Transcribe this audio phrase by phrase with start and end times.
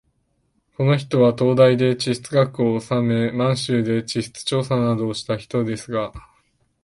[0.77, 6.11] この人は東大で地質学をおさめ、満州で地質調査などをした人ですが、